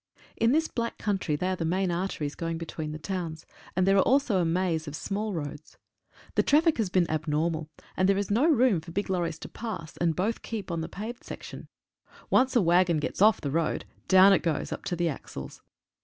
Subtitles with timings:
[0.35, 3.95] In this black country they are the main arteries going between the towns, and there
[3.97, 5.77] are also a maze of small roads.
[6.33, 9.97] The traffic has been abnormal, and there is no Toom for big lorries to pass,
[9.97, 11.67] and both keep on the paved section.
[12.31, 15.61] Once a waggon gets off the road, down it goes up to the axles.